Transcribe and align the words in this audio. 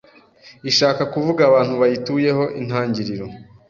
ishaka 0.69 1.01
kuvuga 1.13 1.41
abantu 1.49 1.73
bayituyeho 1.81 2.43
Intangiriro 2.59 3.25